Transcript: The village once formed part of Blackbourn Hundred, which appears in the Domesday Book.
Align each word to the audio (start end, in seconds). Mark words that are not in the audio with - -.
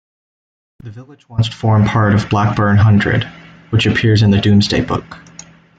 The 0.79 0.89
village 0.89 1.29
once 1.29 1.47
formed 1.47 1.85
part 1.89 2.15
of 2.15 2.27
Blackbourn 2.29 2.77
Hundred, 2.77 3.23
which 3.69 3.85
appears 3.85 4.23
in 4.23 4.31
the 4.31 4.41
Domesday 4.41 4.83
Book. 4.83 5.17